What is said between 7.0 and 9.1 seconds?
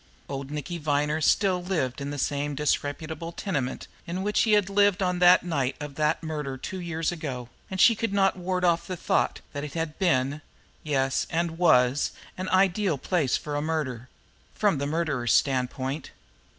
ago, and she could not ward off the